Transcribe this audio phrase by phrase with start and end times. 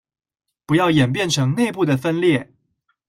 [0.65, 2.51] 不要演變成内部的分裂